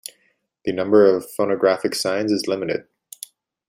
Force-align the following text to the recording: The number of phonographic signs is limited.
The 0.65 0.71
number 0.71 1.05
of 1.05 1.29
phonographic 1.29 1.93
signs 1.93 2.31
is 2.31 2.47
limited. 2.47 2.87